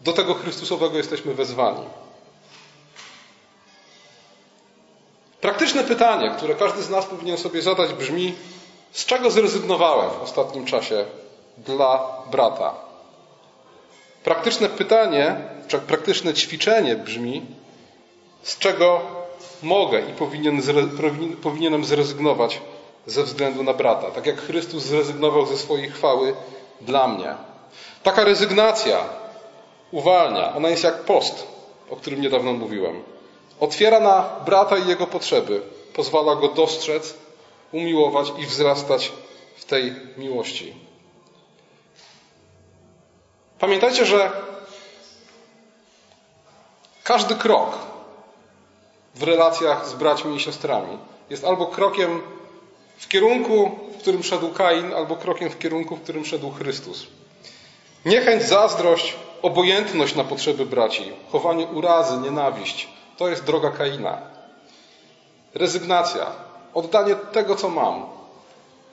Do 0.00 0.12
tego 0.12 0.34
Chrystusowego 0.34 0.96
jesteśmy 0.96 1.34
wezwani. 1.34 1.84
Praktyczne 5.40 5.84
pytanie, 5.84 6.34
które 6.36 6.54
każdy 6.54 6.82
z 6.82 6.90
nas 6.90 7.06
powinien 7.06 7.38
sobie 7.38 7.62
zadać, 7.62 7.92
brzmi: 7.92 8.34
z 8.92 9.04
czego 9.04 9.30
zrezygnowałem 9.30 10.10
w 10.10 10.22
ostatnim 10.22 10.64
czasie 10.64 11.04
dla 11.58 12.22
brata? 12.30 12.74
Praktyczne 14.24 14.68
pytanie, 14.68 15.36
praktyczne 15.86 16.34
ćwiczenie 16.34 16.96
brzmi: 16.96 17.42
z 18.42 18.58
czego 18.58 19.00
mogę 19.62 20.00
i 20.00 20.12
powinien, 20.12 20.62
powinienem 21.42 21.84
zrezygnować 21.84 22.60
ze 23.06 23.22
względu 23.22 23.62
na 23.62 23.72
brata, 23.74 24.10
tak 24.10 24.26
jak 24.26 24.36
Chrystus 24.40 24.82
zrezygnował 24.82 25.46
ze 25.46 25.58
swojej 25.58 25.90
chwały 25.90 26.34
dla 26.80 27.08
mnie. 27.08 27.34
Taka 28.02 28.24
rezygnacja 28.24 29.04
uwalnia, 29.90 30.54
ona 30.56 30.68
jest 30.68 30.84
jak 30.84 31.02
post, 31.02 31.46
o 31.90 31.96
którym 31.96 32.20
niedawno 32.20 32.52
mówiłem. 32.52 33.02
Otwiera 33.60 34.00
na 34.00 34.30
brata 34.46 34.78
i 34.78 34.88
jego 34.88 35.06
potrzeby, 35.06 35.62
pozwala 35.94 36.36
go 36.36 36.48
dostrzec, 36.48 37.14
umiłować 37.72 38.32
i 38.38 38.46
wzrastać 38.46 39.12
w 39.56 39.64
tej 39.64 39.92
miłości. 40.16 40.83
Pamiętajcie, 43.64 44.06
że 44.06 44.30
każdy 47.04 47.34
krok 47.34 47.78
w 49.14 49.22
relacjach 49.22 49.88
z 49.88 49.92
braćmi 49.92 50.36
i 50.36 50.40
siostrami 50.40 50.98
jest 51.30 51.44
albo 51.44 51.66
krokiem 51.66 52.22
w 52.98 53.08
kierunku, 53.08 53.70
w 53.94 53.98
którym 53.98 54.22
szedł 54.22 54.52
Kain, 54.52 54.94
albo 54.94 55.16
krokiem 55.16 55.50
w 55.50 55.58
kierunku, 55.58 55.96
w 55.96 56.02
którym 56.02 56.24
szedł 56.24 56.50
Chrystus. 56.50 57.06
Niechęć, 58.04 58.42
zazdrość, 58.42 59.14
obojętność 59.42 60.14
na 60.14 60.24
potrzeby 60.24 60.66
braci, 60.66 61.12
chowanie 61.32 61.66
urazy, 61.66 62.18
nienawiść 62.18 62.88
to 63.16 63.28
jest 63.28 63.44
droga 63.44 63.70
Kaina. 63.70 64.18
Rezygnacja, 65.54 66.26
oddanie 66.74 67.16
tego, 67.16 67.56
co 67.56 67.68
mam, 67.68 68.06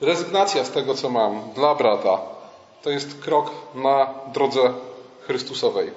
rezygnacja 0.00 0.64
z 0.64 0.70
tego, 0.70 0.94
co 0.94 1.10
mam 1.10 1.50
dla 1.54 1.74
brata, 1.74 2.31
to 2.82 2.90
jest 2.90 3.20
krok 3.20 3.50
na 3.74 4.14
drodze 4.32 4.72
Chrystusowej. 5.20 5.90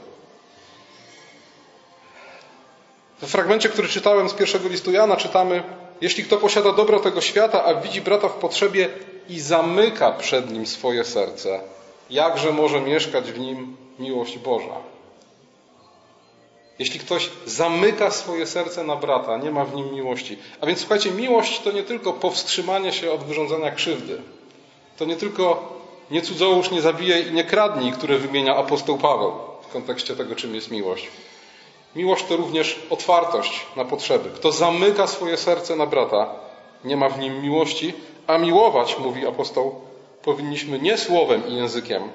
W 3.21 3.27
fragmencie, 3.27 3.69
który 3.69 3.87
czytałem 3.87 4.29
z 4.29 4.33
pierwszego 4.33 4.69
listu 4.69 4.91
Jana, 4.91 5.17
czytamy: 5.17 5.63
Jeśli 6.01 6.23
kto 6.23 6.37
posiada 6.37 6.73
dobro 6.73 6.99
tego 6.99 7.21
świata, 7.21 7.65
a 7.65 7.75
widzi 7.75 8.01
brata 8.01 8.29
w 8.29 8.33
potrzebie 8.33 8.89
i 9.29 9.39
zamyka 9.39 10.11
przed 10.11 10.51
nim 10.51 10.65
swoje 10.65 11.03
serce, 11.03 11.59
jakże 12.09 12.51
może 12.51 12.81
mieszkać 12.81 13.31
w 13.31 13.39
nim 13.39 13.77
miłość 13.99 14.37
Boża? 14.37 14.75
Jeśli 16.79 16.99
ktoś 16.99 17.29
zamyka 17.45 18.11
swoje 18.11 18.47
serce 18.47 18.83
na 18.83 18.95
brata, 18.95 19.37
nie 19.37 19.51
ma 19.51 19.65
w 19.65 19.75
nim 19.75 19.93
miłości. 19.93 20.37
A 20.61 20.65
więc 20.65 20.79
słuchajcie, 20.79 21.11
miłość 21.11 21.59
to 21.59 21.71
nie 21.71 21.83
tylko 21.83 22.13
powstrzymanie 22.13 22.93
się 22.93 23.11
od 23.11 23.23
wyrządzania 23.23 23.71
krzywdy. 23.71 24.21
To 24.97 25.05
nie 25.05 25.15
tylko 25.15 25.74
nie 26.11 26.21
cudzołóż, 26.21 26.71
nie 26.71 26.81
zabijaj 26.81 27.27
i 27.27 27.31
nie 27.31 27.43
kradnij, 27.43 27.91
które 27.91 28.17
wymienia 28.17 28.55
apostoł 28.55 28.97
Paweł 28.97 29.31
w 29.69 29.73
kontekście 29.73 30.15
tego, 30.15 30.35
czym 30.35 30.55
jest 30.55 30.71
miłość. 30.71 31.07
Miłość 31.95 32.25
to 32.25 32.37
również 32.37 32.79
otwartość 32.89 33.65
na 33.75 33.85
potrzeby. 33.85 34.29
Kto 34.29 34.51
zamyka 34.51 35.07
swoje 35.07 35.37
serce 35.37 35.75
na 35.75 35.85
brata, 35.85 36.29
nie 36.83 36.97
ma 36.97 37.09
w 37.09 37.19
nim 37.19 37.41
miłości, 37.41 37.93
a 38.27 38.37
miłować, 38.37 38.99
mówi 38.99 39.27
apostoł, 39.27 39.81
powinniśmy 40.23 40.79
nie 40.79 40.97
słowem 40.97 41.47
i 41.47 41.55
językiem, 41.55 42.09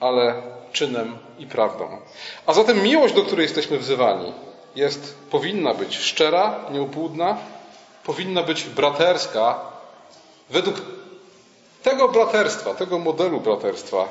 ale 0.00 0.42
czynem 0.72 1.18
i 1.38 1.46
prawdą. 1.46 1.98
A 2.46 2.52
zatem 2.52 2.82
miłość, 2.82 3.14
do 3.14 3.22
której 3.22 3.42
jesteśmy 3.42 3.78
wzywani, 3.78 4.32
jest, 4.76 5.18
powinna 5.30 5.74
być 5.74 5.96
szczera, 5.96 6.54
nieupłudna, 6.72 7.36
powinna 8.04 8.42
być 8.42 8.64
braterska, 8.64 9.60
według 10.50 10.82
tego 11.82 12.08
braterstwa, 12.08 12.74
tego 12.74 12.98
modelu 12.98 13.40
braterstwa, 13.40 14.08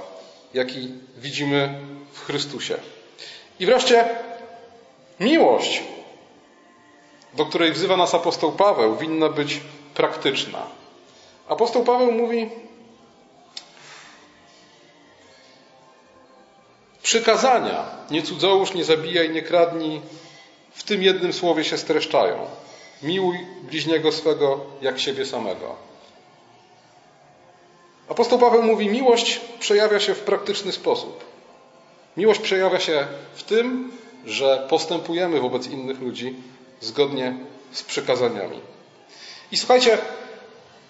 jaki 0.54 0.92
widzimy 1.18 1.80
w 2.12 2.26
Chrystusie. 2.26 2.78
I 3.60 3.66
wreszcie 3.66 4.06
miłość, 5.20 5.84
do 7.34 7.46
której 7.46 7.72
wzywa 7.72 7.98
nas 7.98 8.14
apostoł 8.14 8.52
Paweł, 8.52 8.96
winna 8.96 9.30
być 9.30 9.62
praktyczna. 9.94 10.68
Apostoł 11.48 11.84
Paweł 11.84 12.12
mówi, 12.12 12.50
Przykazania 17.08 17.86
nie 18.12 18.22
cudzołóż, 18.24 18.74
nie 18.74 18.84
zabijaj, 18.84 19.30
nie 19.30 19.42
kradnij 19.42 20.02
w 20.72 20.84
tym 20.84 21.04
jednym 21.04 21.34
słowie 21.34 21.64
się 21.64 21.78
streszczają. 21.78 22.48
Miłuj 23.04 23.38
bliźniego 23.64 24.12
swego 24.12 24.60
jak 24.82 25.00
siebie 25.00 25.26
samego. 25.26 25.76
Apostoł 28.10 28.40
Paweł 28.40 28.64
mówi: 28.64 28.90
Miłość 28.90 29.42
przejawia 29.60 30.00
się 30.00 30.14
w 30.14 30.20
praktyczny 30.20 30.72
sposób. 30.72 31.24
Miłość 32.18 32.40
przejawia 32.40 32.80
się 32.80 33.08
w 33.36 33.44
tym, 33.44 33.92
że 34.26 34.68
postępujemy 34.70 35.40
wobec 35.40 35.68
innych 35.68 36.02
ludzi 36.02 36.36
zgodnie 36.80 37.36
z 37.72 37.84
przykazaniami. 37.84 38.62
I 39.52 39.58
słuchajcie, 39.58 39.98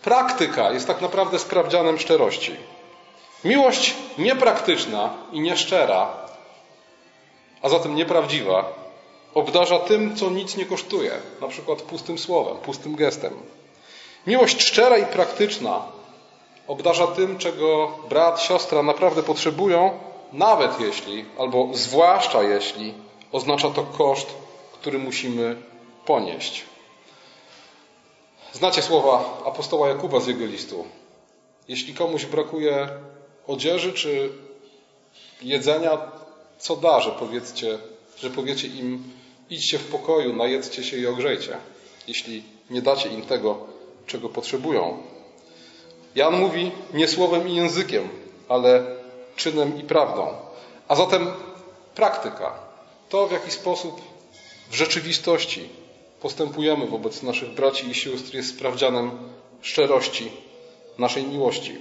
praktyka 0.04 0.72
jest 0.72 0.88
tak 0.88 1.02
naprawdę 1.02 1.40
sprawdzianem 1.40 2.00
szczerości. 2.00 2.56
Miłość 3.44 3.94
niepraktyczna 4.18 5.14
i 5.32 5.40
nieszczera, 5.40 6.28
a 7.62 7.70
zatem 7.70 7.96
nieprawdziwa, 7.96 8.74
obdarza 9.34 9.80
tym, 9.80 10.16
co 10.16 10.30
nic 10.30 10.58
nie 10.58 10.66
kosztuje, 10.66 11.12
na 11.42 11.48
przykład 11.48 11.82
pustym 11.82 12.18
słowem, 12.18 12.58
pustym 12.58 12.96
gestem. 12.96 13.34
Miłość 14.28 14.62
szczera 14.62 14.98
i 14.98 15.06
praktyczna 15.06 15.97
obdarza 16.68 17.08
tym, 17.08 17.38
czego 17.38 17.98
brat, 18.10 18.42
siostra 18.42 18.84
naprawdę 18.84 19.24
potrzebują, 19.24 20.00
nawet 20.34 20.80
jeśli, 20.80 21.26
albo 21.40 21.70
zwłaszcza 21.74 22.44
jeśli 22.44 22.94
oznacza 23.32 23.70
to 23.70 23.84
koszt, 23.84 24.28
który 24.74 25.00
musimy 25.00 25.56
ponieść. 26.06 26.64
Znacie 28.54 28.82
słowa 28.82 29.42
apostoła 29.46 29.88
Jakuba 29.88 30.20
z 30.20 30.28
jego 30.28 30.46
listu. 30.46 30.86
Jeśli 31.68 31.94
komuś 31.94 32.26
brakuje 32.26 32.90
odzieży 33.48 33.94
czy 33.94 34.30
jedzenia, 35.42 35.98
co 36.58 36.76
da, 36.76 37.00
że 37.00 37.12
powiedzcie, 37.12 37.78
że 38.18 38.30
powiecie 38.30 38.68
im 38.68 39.04
idźcie 39.50 39.80
w 39.80 39.88
pokoju, 39.88 40.36
najedzcie 40.36 40.84
się 40.84 40.98
i 40.98 41.08
ogrzejcie, 41.08 41.58
jeśli 42.08 42.44
nie 42.70 42.82
dacie 42.82 43.10
im 43.10 43.22
tego, 43.22 43.58
czego 44.06 44.30
potrzebują. 44.30 44.98
Jan 46.18 46.40
mówi 46.40 46.72
nie 46.94 47.08
słowem 47.08 47.48
i 47.48 47.56
językiem, 47.56 48.10
ale 48.50 48.86
czynem 49.36 49.80
i 49.80 49.84
prawdą. 49.84 50.28
A 50.88 50.96
zatem 50.96 51.28
praktyka, 51.96 52.54
to 53.10 53.28
w 53.28 53.32
jaki 53.32 53.52
sposób 53.52 54.02
w 54.70 54.76
rzeczywistości 54.76 55.70
postępujemy 56.22 56.88
wobec 56.88 57.24
naszych 57.24 57.50
braci 57.50 57.90
i 57.90 57.94
sióstr 57.94 58.36
jest 58.36 58.50
sprawdzianem 58.50 59.12
szczerości 59.62 60.32
naszej 60.98 61.24
miłości. 61.24 61.76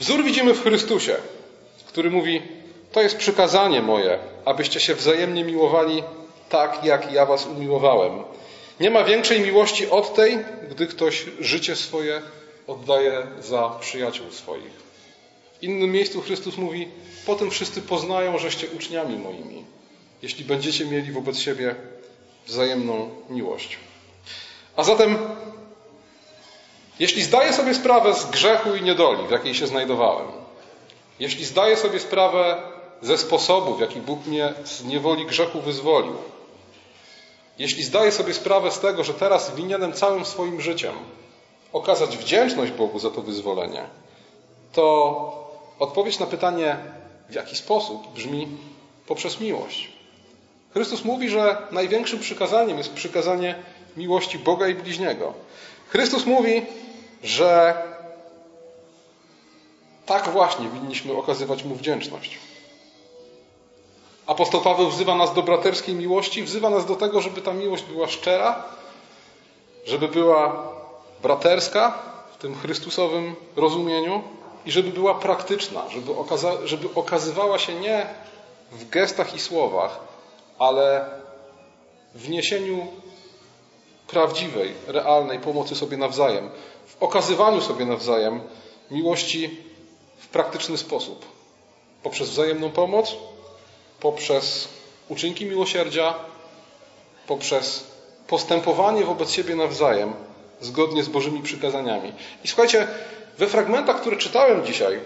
Wzór 0.00 0.24
widzimy 0.24 0.54
w 0.54 0.62
Chrystusie, 0.62 1.16
który 1.86 2.10
mówi: 2.10 2.42
To 2.92 3.02
jest 3.02 3.16
przykazanie 3.16 3.82
moje, 3.82 4.18
abyście 4.44 4.80
się 4.80 4.94
wzajemnie 4.94 5.44
miłowali 5.44 6.02
tak, 6.48 6.84
jak 6.84 7.12
ja 7.12 7.26
was 7.26 7.46
umiłowałem. 7.46 8.22
Nie 8.80 8.90
ma 8.90 9.04
większej 9.04 9.40
miłości 9.40 9.90
od 9.90 10.14
tej, 10.14 10.38
gdy 10.70 10.86
ktoś 10.86 11.26
życie 11.40 11.76
swoje 11.76 12.22
oddaje 12.66 13.26
za 13.40 13.68
przyjaciół 13.80 14.30
swoich. 14.30 14.84
W 15.60 15.62
innym 15.62 15.92
miejscu 15.92 16.22
Chrystus 16.22 16.56
mówi: 16.56 16.88
Potem 17.26 17.50
wszyscy 17.50 17.82
poznają, 17.82 18.38
żeście 18.38 18.70
uczniami 18.70 19.16
moimi, 19.16 19.64
jeśli 20.22 20.44
będziecie 20.44 20.86
mieli 20.86 21.12
wobec 21.12 21.38
siebie 21.38 21.74
wzajemną 22.46 23.10
miłość. 23.30 23.78
A 24.76 24.84
zatem, 24.84 25.18
jeśli 26.98 27.22
zdaję 27.22 27.52
sobie 27.52 27.74
sprawę 27.74 28.14
z 28.14 28.30
grzechu 28.30 28.74
i 28.74 28.82
niedoli, 28.82 29.26
w 29.26 29.30
jakiej 29.30 29.54
się 29.54 29.66
znajdowałem, 29.66 30.26
jeśli 31.20 31.44
zdaję 31.44 31.76
sobie 31.76 32.00
sprawę 32.00 32.62
ze 33.02 33.18
sposobu, 33.18 33.74
w 33.74 33.80
jaki 33.80 34.00
Bóg 34.00 34.26
mnie 34.26 34.54
z 34.64 34.84
niewoli 34.84 35.26
grzechu 35.26 35.60
wyzwolił, 35.60 36.16
jeśli 37.58 37.84
zdaję 37.84 38.12
sobie 38.12 38.34
sprawę 38.34 38.70
z 38.70 38.80
tego, 38.80 39.04
że 39.04 39.14
teraz 39.14 39.54
winienem 39.54 39.92
całym 39.92 40.24
swoim 40.24 40.60
życiem 40.60 40.94
okazać 41.74 42.16
wdzięczność 42.16 42.72
Bogu 42.72 42.98
za 42.98 43.10
to 43.10 43.22
wyzwolenie, 43.22 43.82
to 44.72 45.44
odpowiedź 45.78 46.18
na 46.18 46.26
pytanie, 46.26 46.76
w 47.28 47.34
jaki 47.34 47.56
sposób, 47.56 48.12
brzmi 48.12 48.48
poprzez 49.06 49.40
miłość. 49.40 49.92
Chrystus 50.72 51.04
mówi, 51.04 51.28
że 51.28 51.56
największym 51.70 52.18
przykazaniem 52.18 52.78
jest 52.78 52.92
przykazanie 52.92 53.54
miłości 53.96 54.38
Boga 54.38 54.68
i 54.68 54.74
bliźniego. 54.74 55.32
Chrystus 55.88 56.26
mówi, 56.26 56.62
że 57.22 57.74
tak 60.06 60.28
właśnie 60.28 60.68
winniśmy 60.68 61.12
okazywać 61.12 61.64
Mu 61.64 61.74
wdzięczność. 61.74 62.38
Apostoł 64.26 64.60
Paweł 64.60 64.90
wzywa 64.90 65.14
nas 65.14 65.34
do 65.34 65.42
braterskiej 65.42 65.94
miłości, 65.94 66.42
wzywa 66.42 66.70
nas 66.70 66.86
do 66.86 66.96
tego, 66.96 67.20
żeby 67.20 67.42
ta 67.42 67.52
miłość 67.52 67.84
była 67.84 68.08
szczera, 68.08 68.64
żeby 69.86 70.08
była 70.08 70.73
braterska 71.24 71.98
w 72.34 72.36
tym 72.36 72.54
Chrystusowym 72.54 73.34
rozumieniu 73.56 74.22
i 74.66 74.72
żeby 74.72 74.90
była 74.90 75.14
praktyczna, 75.14 75.82
żeby, 75.90 76.10
okaza- 76.12 76.66
żeby 76.66 76.88
okazywała 76.94 77.58
się 77.58 77.74
nie 77.74 78.06
w 78.72 78.88
gestach 78.88 79.34
i 79.34 79.40
słowach, 79.40 80.00
ale 80.58 81.04
w 82.14 82.28
niesieniu 82.28 82.86
prawdziwej, 84.06 84.72
realnej 84.86 85.38
pomocy 85.38 85.74
sobie 85.74 85.96
nawzajem, 85.96 86.50
w 86.86 87.02
okazywaniu 87.02 87.60
sobie 87.60 87.84
nawzajem 87.84 88.40
miłości 88.90 89.56
w 90.18 90.28
praktyczny 90.28 90.78
sposób. 90.78 91.26
Poprzez 92.02 92.30
wzajemną 92.30 92.70
pomoc, 92.70 93.16
poprzez 94.00 94.68
uczynki 95.08 95.46
miłosierdzia, 95.46 96.14
poprzez 97.26 97.84
postępowanie 98.26 99.04
wobec 99.04 99.30
siebie 99.30 99.54
nawzajem, 99.54 100.12
zgodnie 100.64 101.02
z 101.02 101.08
Bożymi 101.08 101.42
przykazaniami. 101.42 102.12
I 102.44 102.48
słuchajcie, 102.48 102.86
we 103.38 103.46
fragmentach, 103.46 104.00
które 104.00 104.16
czytałem 104.16 104.64
dzisiaj, 104.64 105.00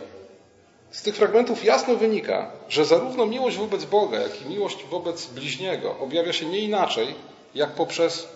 z 0.90 1.03
tych 1.03 1.16
fragmentów 1.16 1.64
jasno 1.64 1.97
wynika, 1.97 2.51
że 2.68 2.85
zarówno 2.85 3.27
miłość 3.27 3.57
wobec 3.57 3.85
Boga, 3.85 4.18
jak 4.18 4.42
i 4.42 4.49
miłość 4.49 4.85
wobec 4.90 5.27
bliźniego 5.27 5.99
objawia 5.99 6.33
się 6.33 6.47
nie 6.47 6.59
inaczej, 6.59 7.14
jak 7.55 7.71
poprzez 7.71 8.29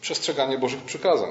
przestrzeganie 0.00 0.58
Bożych 0.58 0.82
przykazań. 0.82 1.30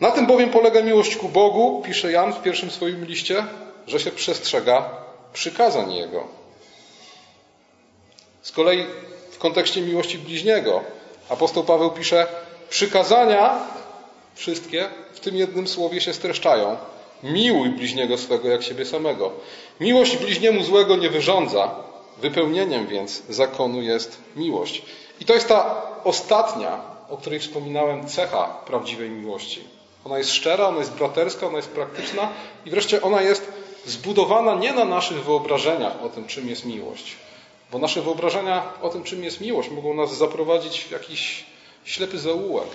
Na 0.00 0.10
tym 0.10 0.26
bowiem 0.26 0.50
polega 0.50 0.82
miłość 0.82 1.16
ku 1.16 1.28
Bogu, 1.28 1.82
pisze 1.86 2.12
Jan 2.12 2.32
w 2.32 2.42
pierwszym 2.42 2.70
swoim 2.70 3.04
liście, 3.04 3.46
że 3.86 4.00
się 4.00 4.10
przestrzega 4.10 4.90
przykazań 5.32 5.94
Jego. 5.94 6.28
Z 8.42 8.52
kolei 8.52 8.86
w 9.30 9.38
kontekście 9.38 9.80
miłości 9.80 10.18
bliźniego 10.18 10.82
apostoł 11.28 11.64
Paweł 11.64 11.90
pisze: 11.90 12.26
Przykazania 12.70 13.58
wszystkie 14.34 14.88
w 15.12 15.20
tym 15.20 15.36
jednym 15.36 15.68
słowie 15.68 16.00
się 16.00 16.12
streszczają. 16.12 16.76
Miłuj 17.22 17.68
bliźniego 17.68 18.18
swego 18.18 18.48
jak 18.48 18.62
siebie 18.62 18.84
samego. 18.84 19.32
Miłość 19.80 20.16
bliźniemu 20.16 20.64
złego 20.64 20.96
nie 20.96 21.10
wyrządza, 21.10 21.74
wypełnieniem 22.22 22.86
więc 22.86 23.22
zakonu 23.28 23.82
jest 23.82 24.18
miłość. 24.36 24.82
I 25.20 25.24
to 25.24 25.34
jest 25.34 25.48
ta 25.48 25.82
ostatnia, 26.04 26.80
o 27.08 27.16
której 27.16 27.40
wspominałem, 27.40 28.06
cecha 28.06 28.44
prawdziwej 28.66 29.10
miłości. 29.10 29.64
Ona 30.04 30.18
jest 30.18 30.30
szczera, 30.30 30.68
ona 30.68 30.78
jest 30.78 30.92
braterska, 30.92 31.46
ona 31.46 31.56
jest 31.56 31.68
praktyczna 31.68 32.28
i 32.66 32.70
wreszcie 32.70 33.02
ona 33.02 33.22
jest 33.22 33.52
zbudowana 33.86 34.54
nie 34.54 34.72
na 34.72 34.84
naszych 34.84 35.24
wyobrażeniach 35.24 36.02
o 36.02 36.08
tym, 36.08 36.26
czym 36.26 36.48
jest 36.48 36.64
miłość. 36.64 37.16
Bo 37.72 37.78
nasze 37.78 38.02
wyobrażenia 38.02 38.62
o 38.82 38.88
tym, 38.88 39.04
czym 39.04 39.24
jest 39.24 39.40
miłość, 39.40 39.70
mogą 39.70 39.94
nas 39.94 40.16
zaprowadzić 40.16 40.80
w 40.80 40.90
jakiś 40.90 41.44
ślepy 41.86 42.18
zaułek. 42.18 42.68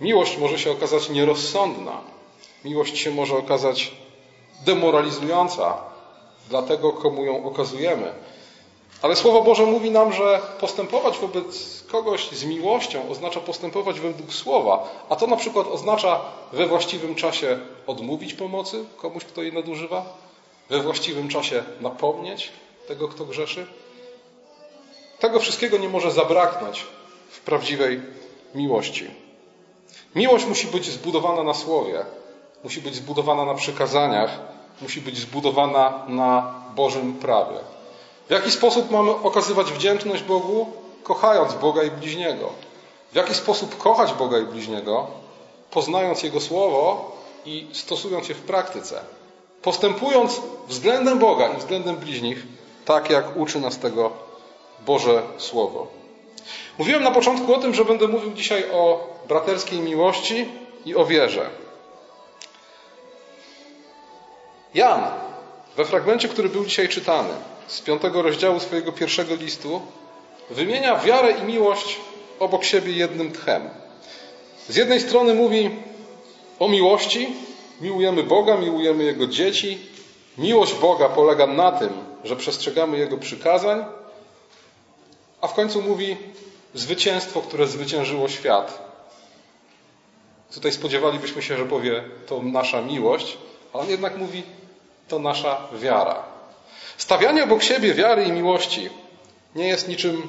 Miłość 0.00 0.38
może 0.38 0.58
się 0.58 0.70
okazać 0.70 1.10
nierozsądna. 1.10 2.00
Miłość 2.64 2.98
się 2.98 3.10
może 3.10 3.36
okazać 3.36 3.92
demoralizująca 4.64 5.76
dla 6.48 6.62
tego, 6.62 6.92
komu 6.92 7.24
ją 7.24 7.44
okazujemy. 7.44 8.12
Ale 9.02 9.16
Słowo 9.16 9.42
Boże 9.42 9.66
mówi 9.66 9.90
nam, 9.90 10.12
że 10.12 10.40
postępować 10.60 11.18
wobec 11.18 11.82
kogoś 11.88 12.30
z 12.30 12.44
miłością 12.44 13.10
oznacza 13.10 13.40
postępować 13.40 14.00
według 14.00 14.32
Słowa, 14.32 15.04
a 15.08 15.16
to 15.16 15.26
na 15.26 15.36
przykład 15.36 15.66
oznacza 15.66 16.20
we 16.52 16.66
właściwym 16.66 17.14
czasie 17.14 17.58
odmówić 17.86 18.34
pomocy 18.34 18.84
komuś, 18.96 19.24
kto 19.24 19.42
jej 19.42 19.52
nadużywa, 19.52 20.04
we 20.68 20.80
właściwym 20.80 21.28
czasie 21.28 21.64
napomnieć 21.80 22.50
tego, 22.88 23.08
kto 23.08 23.24
grzeszy. 23.24 23.66
Tego 25.18 25.40
wszystkiego 25.40 25.78
nie 25.78 25.88
może 25.88 26.10
zabraknąć 26.10 26.84
w 27.30 27.40
prawdziwej 27.40 28.00
miłości. 28.54 29.10
Miłość 30.14 30.46
musi 30.46 30.66
być 30.66 30.90
zbudowana 30.90 31.42
na 31.42 31.54
Słowie, 31.54 32.04
musi 32.64 32.80
być 32.80 32.94
zbudowana 32.94 33.44
na 33.44 33.54
przykazaniach, 33.54 34.30
musi 34.82 35.00
być 35.00 35.18
zbudowana 35.18 36.04
na 36.08 36.54
Bożym 36.76 37.14
prawie. 37.14 37.58
W 38.28 38.30
jaki 38.30 38.50
sposób 38.50 38.90
mamy 38.90 39.10
okazywać 39.10 39.72
wdzięczność 39.72 40.22
Bogu? 40.22 40.66
Kochając 41.02 41.54
Boga 41.54 41.82
i 41.82 41.90
bliźniego. 41.90 42.50
W 43.12 43.16
jaki 43.16 43.34
sposób 43.34 43.78
kochać 43.78 44.12
Boga 44.12 44.38
i 44.38 44.44
bliźniego? 44.44 45.06
Poznając 45.70 46.22
Jego 46.22 46.40
Słowo 46.40 47.12
i 47.44 47.66
stosując 47.72 48.28
je 48.28 48.34
w 48.34 48.42
praktyce. 48.42 49.00
Postępując 49.62 50.40
względem 50.68 51.18
Boga 51.18 51.48
i 51.48 51.56
względem 51.56 51.96
bliźnich, 51.96 52.46
tak 52.84 53.10
jak 53.10 53.36
uczy 53.36 53.60
nas 53.60 53.78
tego 53.78 54.10
Boże 54.86 55.22
Słowo. 55.38 55.95
Mówiłem 56.78 57.02
na 57.02 57.10
początku 57.10 57.54
o 57.54 57.58
tym, 57.58 57.74
że 57.74 57.84
będę 57.84 58.08
mówił 58.08 58.32
dzisiaj 58.32 58.64
o 58.72 59.08
braterskiej 59.28 59.80
miłości 59.80 60.48
i 60.84 60.94
o 60.94 61.04
wierze. 61.04 61.50
Jan, 64.74 65.02
we 65.76 65.84
fragmencie, 65.84 66.28
który 66.28 66.48
był 66.48 66.64
dzisiaj 66.64 66.88
czytany, 66.88 67.34
z 67.66 67.80
piątego 67.80 68.22
rozdziału 68.22 68.60
swojego 68.60 68.92
pierwszego 68.92 69.34
listu, 69.34 69.80
wymienia 70.50 70.98
wiarę 70.98 71.30
i 71.30 71.42
miłość 71.42 72.00
obok 72.40 72.64
siebie 72.64 72.92
jednym 72.92 73.32
tchem. 73.32 73.70
Z 74.68 74.76
jednej 74.76 75.00
strony 75.00 75.34
mówi 75.34 75.70
o 76.58 76.68
miłości, 76.68 77.28
miłujemy 77.80 78.22
Boga, 78.22 78.56
miłujemy 78.56 79.04
Jego 79.04 79.26
dzieci. 79.26 79.78
Miłość 80.38 80.74
Boga 80.74 81.08
polega 81.08 81.46
na 81.46 81.72
tym, 81.72 81.90
że 82.24 82.36
przestrzegamy 82.36 82.98
Jego 82.98 83.18
przykazań, 83.18 83.84
a 85.46 85.48
w 85.48 85.54
końcu 85.54 85.82
mówi 85.82 86.16
zwycięstwo, 86.74 87.42
które 87.42 87.66
zwyciężyło 87.66 88.28
świat. 88.28 88.78
Tutaj 90.54 90.72
spodziewalibyśmy 90.72 91.42
się, 91.42 91.56
że 91.56 91.64
powie 91.64 92.04
to 92.26 92.42
nasza 92.42 92.82
miłość, 92.82 93.38
ale 93.72 93.82
on 93.82 93.90
jednak 93.90 94.18
mówi 94.18 94.42
to 95.08 95.18
nasza 95.18 95.68
wiara. 95.72 96.22
Stawianie 96.96 97.44
obok 97.44 97.62
siebie 97.62 97.94
wiary 97.94 98.24
i 98.24 98.32
miłości 98.32 98.90
nie 99.54 99.68
jest 99.68 99.88
niczym 99.88 100.28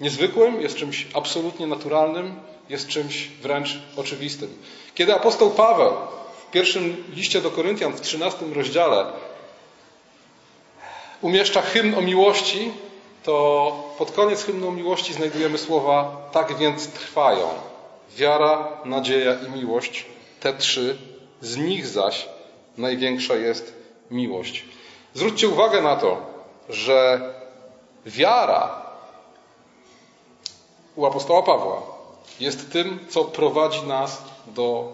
niezwykłym, 0.00 0.60
jest 0.60 0.76
czymś 0.76 1.06
absolutnie 1.14 1.66
naturalnym, 1.66 2.40
jest 2.68 2.88
czymś 2.88 3.28
wręcz 3.42 3.78
oczywistym. 3.96 4.62
Kiedy 4.94 5.14
apostoł 5.14 5.50
Paweł 5.50 5.92
w 6.48 6.50
pierwszym 6.50 7.04
liście 7.14 7.40
do 7.40 7.50
Koryntian 7.50 7.92
w 7.92 8.00
13 8.00 8.46
rozdziale 8.54 9.06
umieszcza 11.20 11.62
hymn 11.62 11.94
o 11.94 12.00
miłości, 12.00 12.72
to 13.26 13.72
pod 13.98 14.12
koniec 14.12 14.44
hymnu 14.44 14.72
miłości 14.72 15.14
znajdujemy 15.14 15.58
słowa 15.58 16.28
tak 16.32 16.56
więc 16.56 16.88
trwają. 16.88 17.48
Wiara, 18.16 18.68
nadzieja 18.84 19.34
i 19.34 19.50
miłość, 19.50 20.06
te 20.40 20.54
trzy, 20.54 20.98
z 21.40 21.56
nich 21.56 21.86
zaś 21.86 22.28
największa 22.78 23.34
jest 23.34 23.74
miłość. 24.10 24.64
Zwróćcie 25.14 25.48
uwagę 25.48 25.82
na 25.82 25.96
to, 25.96 26.16
że 26.68 27.20
wiara 28.06 28.82
u 30.96 31.06
apostoła 31.06 31.42
Pawła 31.42 31.82
jest 32.40 32.72
tym, 32.72 32.98
co 33.08 33.24
prowadzi 33.24 33.82
nas 33.82 34.22
do 34.46 34.92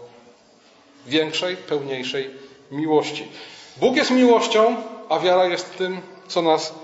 większej, 1.06 1.56
pełniejszej 1.56 2.30
miłości. 2.70 3.28
Bóg 3.76 3.96
jest 3.96 4.10
miłością, 4.10 4.76
a 5.08 5.18
wiara 5.18 5.46
jest 5.46 5.78
tym, 5.78 6.00
co 6.28 6.42
nas 6.42 6.74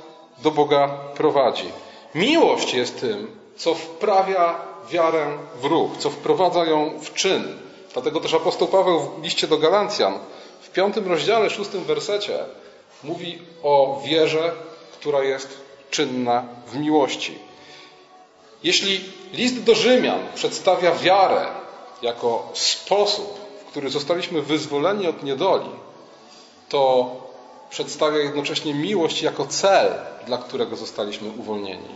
do 0.43 0.51
Boga 0.51 0.89
prowadzi. 1.15 1.73
Miłość 2.15 2.75
jest 2.75 3.01
tym, 3.01 3.37
co 3.57 3.75
wprawia 3.75 4.55
wiarę 4.91 5.27
w 5.61 5.65
ruch, 5.65 5.91
co 5.99 6.11
wprowadza 6.11 6.65
ją 6.65 7.01
w 7.01 7.15
czyn. 7.15 7.59
Dlatego 7.93 8.21
też 8.21 8.35
apostoł 8.35 8.69
Paweł 8.69 9.01
w 9.01 9.23
liście 9.23 9.47
do 9.47 9.59
Galancjan 9.59 10.19
w 10.61 10.71
piątym 10.71 11.09
rozdziale, 11.09 11.51
szóstym 11.51 11.85
wersecie 11.85 12.39
mówi 13.05 13.39
o 13.63 14.03
wierze, 14.07 14.53
która 14.93 15.23
jest 15.23 15.49
czynna 15.91 16.45
w 16.67 16.77
miłości. 16.77 17.39
Jeśli 18.63 19.01
list 19.33 19.63
do 19.63 19.75
Rzymian 19.75 20.19
przedstawia 20.35 20.95
wiarę 20.95 21.47
jako 22.03 22.49
sposób, 22.55 23.39
w 23.61 23.71
który 23.71 23.91
zostaliśmy 23.91 24.43
wyzwoleni 24.43 25.07
od 25.07 25.23
niedoli, 25.23 25.71
to 26.69 27.11
przedstawia 27.71 28.19
jednocześnie 28.19 28.75
miłość 28.75 29.23
jako 29.23 29.47
cel, 29.47 29.95
dla 30.27 30.39
którego 30.39 30.77
zostaliśmy 30.77 31.29
uwolnieni. 31.39 31.89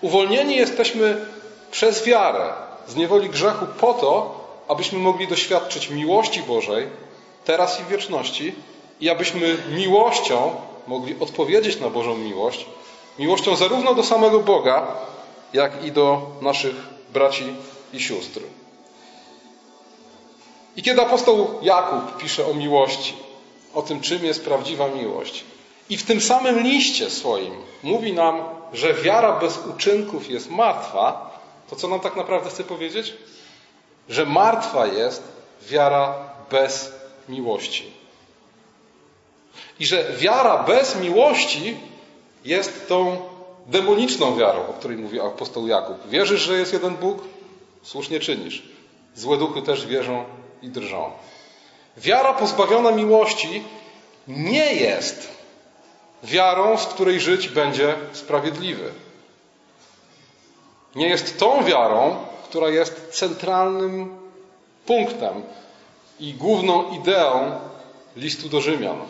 Uwolnieni 0.00 0.56
jesteśmy 0.56 1.26
przez 1.70 2.04
wiarę 2.04 2.52
z 2.88 2.96
niewoli 2.96 3.30
grzechu 3.30 3.66
po 3.80 3.94
to, 3.94 4.40
abyśmy 4.68 4.98
mogli 4.98 5.28
doświadczyć 5.28 5.90
miłości 5.90 6.42
Bożej 6.42 6.86
teraz 7.44 7.80
i 7.80 7.82
w 7.82 7.88
wieczności 7.88 8.54
i 9.00 9.10
abyśmy 9.10 9.56
miłością 9.70 10.50
mogli 10.86 11.16
odpowiedzieć 11.20 11.80
na 11.80 11.90
Bożą 11.90 12.16
miłość, 12.16 12.66
miłością 13.18 13.56
zarówno 13.56 13.94
do 13.94 14.04
samego 14.04 14.40
Boga, 14.40 14.86
jak 15.52 15.84
i 15.84 15.92
do 15.92 16.26
naszych 16.40 16.74
braci 17.12 17.44
i 17.92 18.00
sióstr. 18.00 18.40
I 20.76 20.82
kiedy 20.82 21.02
apostoł 21.02 21.48
Jakub 21.62 22.16
pisze 22.16 22.46
o 22.46 22.54
miłości, 22.54 23.14
o 23.76 23.82
tym, 23.82 24.00
czym 24.00 24.24
jest 24.24 24.44
prawdziwa 24.44 24.88
miłość, 24.88 25.44
i 25.88 25.96
w 25.96 26.02
tym 26.02 26.20
samym 26.20 26.60
liście 26.60 27.10
swoim 27.10 27.54
mówi 27.82 28.12
nam, 28.12 28.40
że 28.72 28.94
wiara 28.94 29.32
bez 29.32 29.58
uczynków 29.66 30.30
jest 30.30 30.50
martwa, 30.50 31.30
to 31.70 31.76
co 31.76 31.88
nam 31.88 32.00
tak 32.00 32.16
naprawdę 32.16 32.50
chce 32.50 32.64
powiedzieć? 32.64 33.14
Że 34.08 34.26
martwa 34.26 34.86
jest 34.86 35.22
wiara 35.62 36.14
bez 36.50 36.92
miłości. 37.28 37.92
I 39.80 39.86
że 39.86 40.12
wiara 40.18 40.62
bez 40.62 40.96
miłości 41.00 41.76
jest 42.44 42.88
tą 42.88 43.16
demoniczną 43.66 44.36
wiarą, 44.36 44.60
o 44.68 44.72
której 44.72 44.96
mówi 44.96 45.20
apostoł 45.20 45.68
Jakub. 45.68 46.08
Wierzysz, 46.08 46.40
że 46.40 46.58
jest 46.58 46.72
jeden 46.72 46.96
Bóg? 46.96 47.18
Słusznie 47.82 48.20
czynisz. 48.20 48.62
Złe 49.14 49.36
duchy 49.36 49.62
też 49.62 49.86
wierzą 49.86 50.24
i 50.62 50.68
drżą. 50.68 51.10
Wiara 51.96 52.34
pozbawiona 52.34 52.90
miłości 52.90 53.64
nie 54.28 54.74
jest 54.74 55.28
wiarą, 56.22 56.78
z 56.78 56.86
której 56.86 57.20
żyć 57.20 57.48
będzie 57.48 57.94
sprawiedliwy. 58.12 58.90
Nie 60.94 61.08
jest 61.08 61.38
tą 61.38 61.64
wiarą, 61.64 62.16
która 62.44 62.68
jest 62.68 63.08
centralnym 63.10 64.18
punktem 64.86 65.42
i 66.20 66.34
główną 66.34 66.90
ideą 66.90 67.60
listu 68.16 68.48
do 68.48 68.60
Rzymian. 68.60 69.00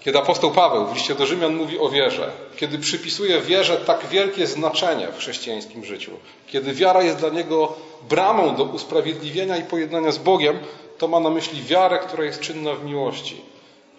Kiedy 0.00 0.18
apostoł 0.18 0.50
Paweł 0.50 0.86
w 0.86 0.94
liście 0.94 1.14
do 1.14 1.26
Rzymian 1.26 1.56
mówi 1.56 1.78
o 1.78 1.88
wierze, 1.88 2.32
kiedy 2.56 2.78
przypisuje 2.78 3.40
wierze 3.40 3.76
tak 3.76 4.06
wielkie 4.06 4.46
znaczenie 4.46 5.08
w 5.08 5.18
chrześcijańskim 5.18 5.84
życiu, 5.84 6.10
kiedy 6.46 6.72
wiara 6.72 7.02
jest 7.02 7.16
dla 7.16 7.28
niego 7.28 7.76
bramą 8.08 8.56
do 8.56 8.64
usprawiedliwienia 8.64 9.56
i 9.56 9.62
pojednania 9.62 10.12
z 10.12 10.18
Bogiem, 10.18 10.58
to 10.98 11.08
ma 11.08 11.20
na 11.20 11.30
myśli 11.30 11.62
wiarę, 11.62 11.98
która 11.98 12.24
jest 12.24 12.40
czynna 12.40 12.74
w 12.74 12.84
miłości. 12.84 13.42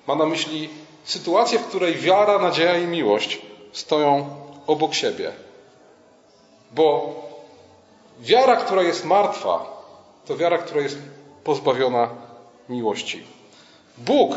Ma 0.08 0.16
na 0.16 0.26
myśli 0.26 0.70
sytuację, 1.04 1.60
w 1.60 1.66
której 1.66 1.96
wiara, 1.96 2.40
nadzieja 2.40 2.78
i 2.78 2.88
miłość 2.88 3.42
stoją 3.72 4.36
obok 4.68 4.94
siebie. 4.94 5.32
Bo 6.72 7.16
wiara, 8.20 8.56
która 8.56 8.84
jest 8.84 9.06
martwa, 9.06 9.82
to 10.26 10.38
wiara, 10.38 10.58
która 10.58 10.82
jest 10.82 10.98
pozbawiona 11.44 12.10
miłości. 12.70 13.24
Bóg 13.98 14.36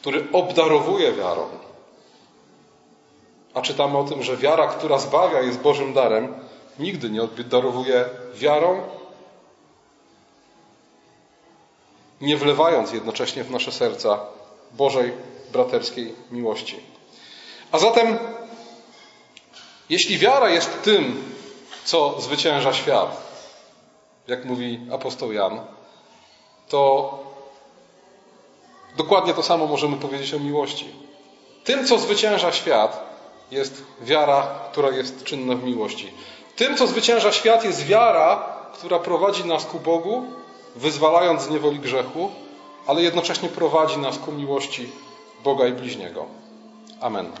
który 0.00 0.32
obdarowuje 0.32 1.12
wiarą. 1.12 1.48
A 3.54 3.60
czytamy 3.62 3.98
o 3.98 4.04
tym, 4.04 4.22
że 4.22 4.36
wiara, 4.36 4.66
która 4.66 4.98
zbawia, 4.98 5.40
jest 5.40 5.60
Bożym 5.60 5.92
darem, 5.92 6.34
nigdy 6.78 7.10
nie 7.10 7.22
obdarowuje 7.22 8.04
wiarą, 8.34 8.82
nie 12.20 12.36
wlewając 12.36 12.92
jednocześnie 12.92 13.44
w 13.44 13.50
nasze 13.50 13.72
serca 13.72 14.18
Bożej 14.72 15.12
braterskiej 15.52 16.14
miłości. 16.30 16.80
A 17.72 17.78
zatem, 17.78 18.18
jeśli 19.90 20.18
wiara 20.18 20.50
jest 20.50 20.82
tym, 20.82 21.34
co 21.84 22.20
zwycięża 22.20 22.72
świat, 22.72 23.28
jak 24.28 24.44
mówi 24.44 24.80
apostoł 24.92 25.32
Jan, 25.32 25.60
to 26.68 27.27
Dokładnie 28.98 29.34
to 29.34 29.42
samo 29.42 29.66
możemy 29.66 29.96
powiedzieć 29.96 30.34
o 30.34 30.38
miłości. 30.38 30.86
Tym, 31.64 31.86
co 31.86 31.98
zwycięża 31.98 32.52
świat, 32.52 33.08
jest 33.50 33.82
wiara, 34.00 34.46
która 34.72 34.90
jest 34.90 35.24
czynna 35.24 35.54
w 35.54 35.64
miłości. 35.64 36.12
Tym, 36.56 36.76
co 36.76 36.86
zwycięża 36.86 37.32
świat, 37.32 37.64
jest 37.64 37.86
wiara, 37.86 38.46
która 38.74 38.98
prowadzi 38.98 39.44
nas 39.44 39.64
ku 39.64 39.80
Bogu, 39.80 40.24
wyzwalając 40.76 41.42
z 41.42 41.50
niewoli 41.50 41.78
grzechu, 41.78 42.30
ale 42.86 43.02
jednocześnie 43.02 43.48
prowadzi 43.48 43.98
nas 43.98 44.18
ku 44.18 44.32
miłości 44.32 44.92
Boga 45.44 45.66
i 45.66 45.72
bliźniego. 45.72 46.26
Amen. 47.00 47.32